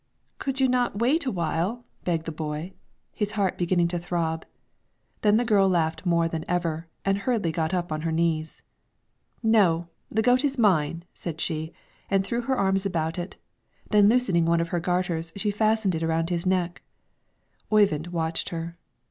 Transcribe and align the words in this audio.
"Could 0.39 0.59
you 0.59 0.67
not 0.67 0.97
wait 0.97 1.27
a 1.27 1.31
while," 1.31 1.85
begged 2.05 2.25
the 2.25 2.31
boy, 2.31 2.73
his 3.13 3.33
heart 3.33 3.55
beginning 3.55 3.87
to 3.89 3.99
throb. 3.99 4.47
Then 5.21 5.37
the 5.37 5.45
girl 5.45 5.69
laughed 5.69 6.07
more 6.07 6.27
than 6.27 6.43
ever, 6.47 6.87
and 7.05 7.19
hurriedly 7.19 7.51
got 7.51 7.71
up 7.71 7.91
on 7.91 8.01
her 8.01 8.11
knees. 8.11 8.63
"No, 9.43 9.89
the 10.09 10.23
goat 10.23 10.43
is 10.43 10.57
mine," 10.57 11.03
said 11.13 11.39
she, 11.39 11.71
and 12.09 12.25
threw 12.25 12.41
her 12.41 12.57
arms 12.57 12.83
about 12.83 13.19
it, 13.19 13.35
then 13.91 14.09
loosening 14.09 14.45
one 14.47 14.59
of 14.59 14.69
her 14.69 14.79
garters 14.79 15.31
she 15.35 15.51
fastened 15.51 15.93
it 15.93 16.01
around 16.01 16.31
its 16.31 16.47
neck. 16.47 16.81
Oyvind 17.71 18.07
watched 18.07 18.49
her. 18.49 18.77